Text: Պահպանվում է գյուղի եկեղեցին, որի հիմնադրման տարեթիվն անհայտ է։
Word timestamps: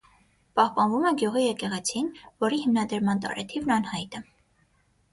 Պահպանվում 0.59 1.05
է 1.09 1.11
գյուղի 1.23 1.43
եկեղեցին, 1.49 2.09
որի 2.47 2.61
հիմնադրման 2.65 3.25
տարեթիվն 3.29 3.79
անհայտ 3.81 4.23
է։ 4.23 4.27